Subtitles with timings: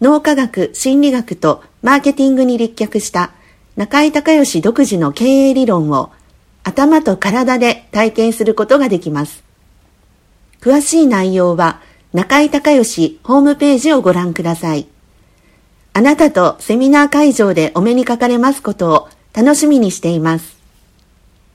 [0.00, 3.32] 脳科学、心理学とマーケティングに立脚した
[3.76, 6.10] 中井隆義独自の経営理論を
[6.62, 9.42] 頭と体で体験することができます。
[10.60, 11.80] 詳しい内容は
[12.12, 14.86] 中井隆義ホームページをご覧ください。
[15.94, 20.58] あなたとセミナー会場でお目にかかれますことを楽しみにしています。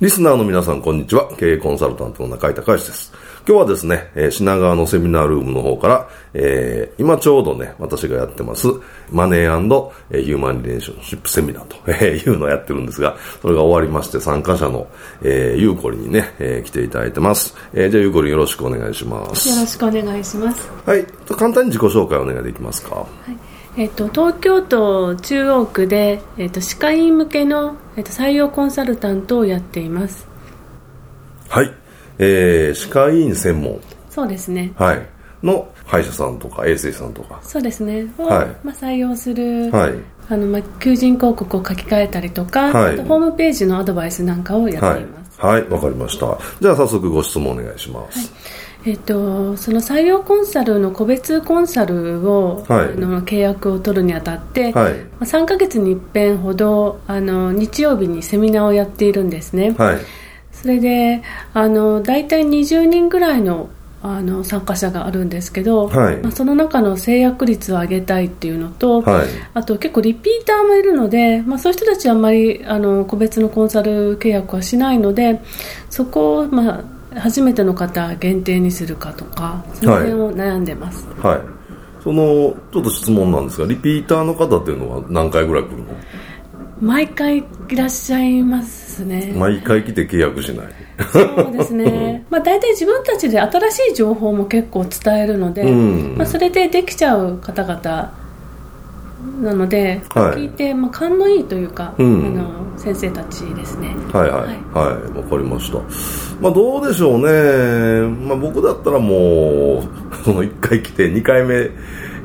[0.02, 1.30] リスナーの皆さん、こんにちは。
[1.38, 3.14] 経営コンサルタントの中井隆義です。
[3.46, 8.68] 今日はですね、え品川のセミナールームの方から、えー、今ちょうどね、私がやってます、
[9.12, 14.88] マネーヒューマンリレーションシップセミナーと、 えいうのをやってるんですが、それが終わりまして、参加者の、
[15.22, 17.54] えー、ゆうこりにね、えー、来ていただいてます。
[17.74, 19.50] えー、じゃあゆうこりよろしくお願いします。
[19.50, 20.72] よろしくお願いします。
[20.86, 21.06] はい。
[21.28, 22.96] 簡単に自己紹介お願いできますか？
[22.96, 23.38] はい
[23.76, 30.28] えっと、東京都中央区で、えっと、歯科医向けの、えっと、採用コンサルタントをやっています
[31.50, 31.74] はい、
[32.20, 33.80] えー、歯科医院専門。
[34.10, 34.72] そうですね。
[34.76, 35.02] はい。
[35.44, 37.40] の歯医者さんとか衛生士さんとか。
[37.44, 38.06] そうですね。
[38.18, 38.48] を、はい。
[38.64, 39.94] まあ、採用する、はい。
[40.30, 45.42] あのまあ、求人広告を書き換えたりとか、はい、あとホームページのアドバイスなんかをやっています。
[45.42, 45.64] はい。
[45.64, 46.38] わ、はい、かりました。
[46.62, 48.28] じゃあ早速ご質問お願いします、はい。
[48.86, 60.00] えっと、その採用コンサルの個別コンサルを、はい、あの契約を取るにあたって、はい、3か月に一遍ほどあの日曜日にセミナーをやっているんですね、はい、
[60.64, 61.22] それで
[61.54, 63.70] あの大体20人ぐらいの
[64.02, 75.40] あの参加者があるんですけど、はい、まあ、その中の制約率を上げたいっていうのと、はい、あと結構リピーターもいるので、まあ、そういう人たちはあんまりあの個別のコンサル契約はしないので
[75.90, 76.82] そこを、ま
[77.16, 81.48] あ、初めての方限定にするかとかその辺を悩んでます、はい、はい、
[82.04, 82.24] その
[82.74, 85.86] ちょっと質問なんですがリピーターの方っていうのは何回ぐらい来るの？
[86.82, 87.38] 毎回
[87.70, 89.34] いらっしゃいますね。
[89.36, 90.68] 毎回来て契約しない。
[91.12, 98.14] そうですね、まあ、大体自分たちで新しい情報も結構伝えるので、うん、まあ、それでできちゃう方々
[99.42, 103.96] なので、はい、聞いて、まあ、勘のいいというか、うん、あの先生たちですね。
[104.12, 104.48] はいはい。
[104.48, 104.58] はい。
[104.76, 105.80] わ、はい、かりました。
[106.42, 109.84] まあどうでしょうね、まあ、僕だったらもう
[110.24, 111.70] その1回来て2回目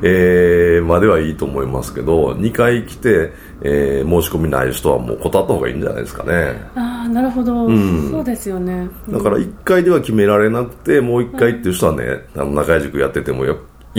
[0.01, 6.61] えー、まではいいと思いますけど2回来て、えー、申し込みない人はもう断った方がいいんじゃないですかね。
[6.75, 13.47] ああなるほど、うん、そうですよね、うん、だから1回では決められなくてもう1回っていう人はね、はい、あの中井塾やっててもい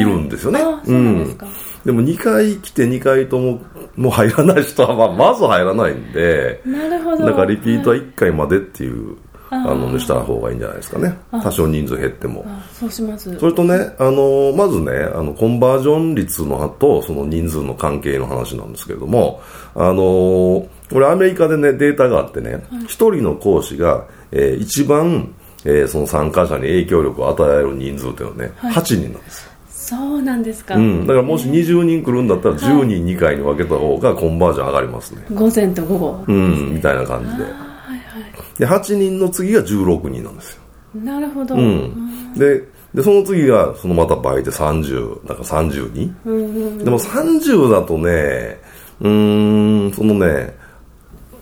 [0.03, 1.53] るんですよね、はい、そうなんですか、うん
[1.85, 3.61] でも2回来て2回とも
[3.97, 7.27] もう入らない人はまあまず入らないんでなるほど。
[7.27, 9.17] だからリピートは1回までっていう、
[9.53, 11.17] あのにした方がいいんじゃないですかね。
[11.31, 12.47] 多少人数減っても。
[12.73, 13.37] そうします。
[13.39, 19.43] それとねあのまずねあのコンバージョン率のとその人数の関係の話なんですけれども
[19.75, 37.70] あのこれアメリカでねデータがあってね、はい、1人の講師が、えー、一番えー、その参加者に影響力を与える人数というのはね、はい、8人なんですそうなんですか、うん、だからもし20人来るんだったら10人2回に分けた方がコンバージョン上がりますね、午前と午後、うん、みたいな感じで,、はいはい、
[38.61, 40.61] で8人の次が16人なんですよ。
[41.03, 42.63] なるほど、うん、で
[42.93, 48.59] でその次がそのまた倍で30だから30人、うんうんうん、でも30だとね
[49.01, 50.55] うんそのね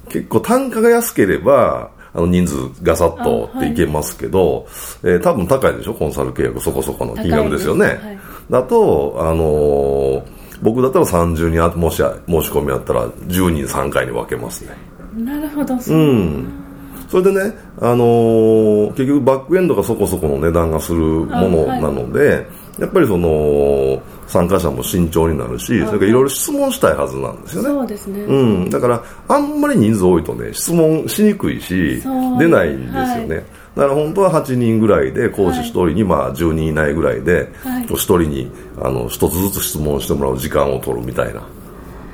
[0.08, 4.66] 結構単価が安ければあの人数ガサッとっていけますけど、はい、
[5.04, 5.94] えー、多分高いでしょ？
[5.94, 8.18] コンサル契約そこそこの金額ですよね、はい、
[8.50, 10.22] だとあのー、
[10.62, 14.76] 僕だったら30人もし申し込みあったら10人3回に分けますね。
[15.16, 15.74] なるほど。
[15.74, 16.67] うん
[17.08, 22.46] それでね、あのー、結局バックエンドがそこそこの値段がするものなので、はい
[22.78, 27.68] やっぱりその参加者も慎重になるし、それからいろいろ質問したいはずなんですよね。
[27.68, 28.20] そうですね。
[28.20, 28.70] うん。
[28.70, 32.00] だから、あんまり人数多いとね、質問しにくいし、
[32.38, 33.36] 出ないんですよね。
[33.36, 33.44] はい、
[33.74, 38.50] だから本当は8人ぐらいで、講師1人に、まあ10人以内ぐらいで、はい、1人に、
[38.80, 41.42] あの、1つずつ質問してもらう時間を取るみたいな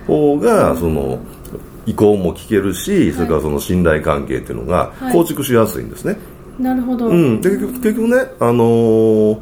[0.07, 1.19] 方が、その、
[1.87, 6.17] 意向も聞けるし、それからその信頼関係っていうのが構築しやすいんですね。
[6.59, 7.07] なるほど。
[7.07, 7.41] うん。
[7.41, 8.65] で、結局結局ね、あの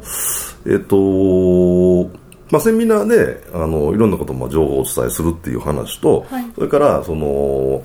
[0.01, 2.05] ーえっと、
[2.51, 7.83] まあ、セミナーであのいろんなことも情報をお伝えするっていう話と、はい、それからその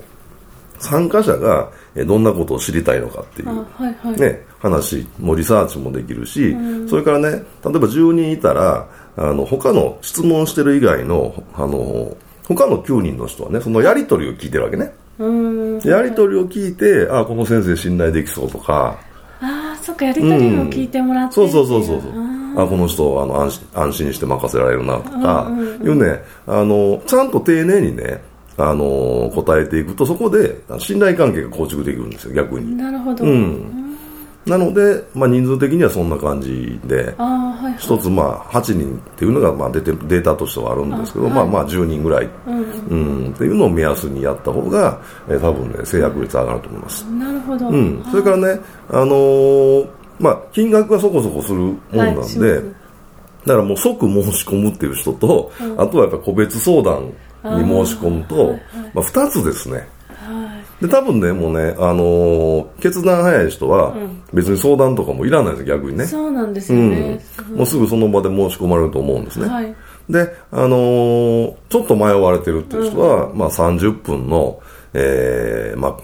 [0.79, 1.73] 参加者が
[2.07, 6.55] どんなことを知りたいのかっていう、はいはい、ね、話もリサーチもできるし、
[6.89, 12.17] それからね例えば10人いたらあの他の質問してる以外のあの
[12.49, 14.93] 他の9人の人はねそのやり取りを聞いてるわけね。
[15.85, 18.99] やり取りを聞いてあこの先生信頼できそうとか。
[19.41, 21.45] ああそっかやり取りを聞いてもらって、う。
[21.45, 22.13] ん、そうそうそうそう。
[22.57, 28.21] あこの人あの安安心して任せられるなとか、いうねあのちゃんと丁寧にね
[28.57, 32.77] あの答えていくとそこで信頼関係が構築できるんですよ逆に。
[32.77, 33.78] なるほど、うん、
[34.49, 47.05] なので、まあ、人数的にはそんな感じで、はいはい、一つ、まあ、8人っていうのが、まあ、出てデータとしてはあるんですけど、あはい、まあまあ10人ぐらい、うん、うん、っていうのを目安にやった方が、えー、多分ね制約率上がると思います。
[47.05, 48.61] なるほど、うん、それからね、
[48.91, 52.65] あのーまあ、金額がそこそこするもんなんで、はい、
[53.47, 58.61] だからもう即申し込むっていう人と、うん、あとはやっぱ個別相談に申し込むと、はいはい、
[58.95, 59.89] まあ、2つですね。
[60.81, 63.97] で多分ねもうね、あのー、決断早い人は
[64.33, 66.07] 別に相談とかもいらないです逆にね。
[66.07, 67.21] そうなんですよね、
[67.51, 69.75] うん、もうすぐその場で申し込まれると思うんですね、はい、
[70.09, 74.61] で、あのー、ちょっと迷われてるっていう人は、うん、まあ、30分の、
[74.95, 75.97] えーまあ、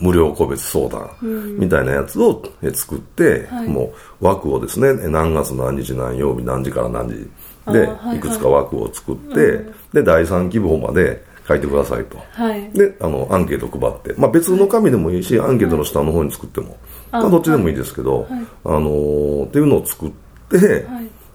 [0.00, 1.10] 無料個別相談
[1.58, 2.42] みたいなやつを
[2.72, 7.30] 作って、うん、もう枠をですね何月何日何曜日何時から何時
[7.72, 16.76] でいくつか枠を作って、で第3希望まで書いてくださいと、はい、であのアンケート配って、まあ、別の紙でもいいし、アンケートの下の方に作っても、
[17.10, 18.30] まあ、どっちでもいいですけど、はい、
[18.64, 20.10] あのー、っていうのを作っ
[20.50, 20.58] て、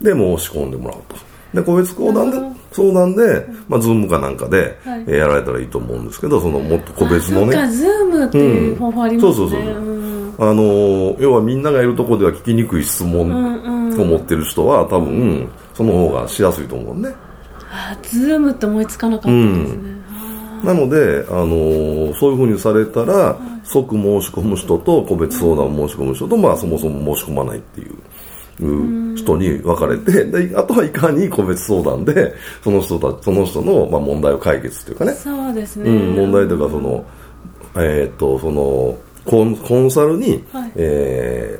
[0.01, 1.15] で申し込んでもらうと。
[1.53, 2.37] で個別相談で
[2.71, 7.53] 相談で、まあ、 Zoom かなんかで、はい、えー、やられたらいいと思うんですけどそのもっと個別のね。
[7.53, 9.71] そうか Zoom っていう方法ありますね、うん、そうそうそう。
[10.39, 17.13] あのー、要はみんながいるところでは聞きにくい質問を持ってる人は多分その方がしやすいと思うね。
[17.71, 19.96] あズームって思いつかなかったですね、
[20.63, 32.33] なので、あのー、そういうふうにされたら、はい、即申し込む人と個別相談を申し込む人と、まあ、そもそも申し込まないっていう人に分かれて、であとはいかに個別相談で
[32.63, 35.13] その人たその人の、まあ、問題を解決というかね。
[35.13, 37.05] そうですね、うん、問題というかその、
[37.75, 41.59] えー、っとそのコンコンサルに、はい、え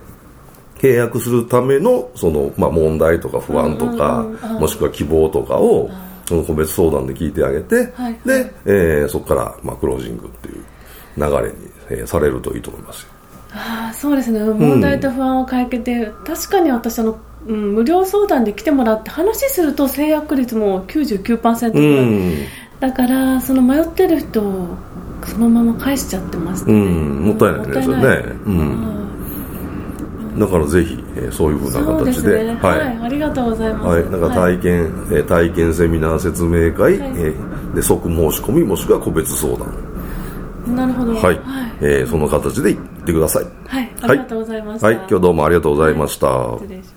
[0.75, 4.24] ー、契約するためのその、まあ、問題とか不安とか、
[4.60, 5.89] もしくは希望とかを
[6.27, 10.63] その個別相談で聞いてあげて、はいはい、で、えー、そこから、まあ、クロージングっていう
[11.15, 13.10] 流れに、えー、されるといいと思いますよ。
[13.53, 17.17] あそうですね問題と不安を解決で、うん、確かに私あの、
[17.48, 22.46] うん、無料相談で来てもらって話すると制約率も99%ぐらい、うん、
[22.81, 24.67] だからその迷ってる人を
[25.25, 28.03] そのまま返しちゃってますね、うん、もったいないねそれね、
[28.46, 39.88] うん、だからぜひ、えー、そういうふうな形で、ね、はい、はい、ありがとうございます、はい、なんか体験、はい、えー、体験セミナー説明会、はい、えー、で即申し込みもしくは個別相談
[40.75, 41.13] なるほど。
[41.13, 41.24] はい。
[41.24, 41.39] はい、
[41.79, 43.45] えー、その形で言ってください。
[43.67, 43.89] はい。
[44.01, 44.88] ありがとうございました。
[44.88, 44.95] はい。
[44.95, 46.27] 今日どうもありがとうございました。
[46.27, 46.96] はい、失礼します。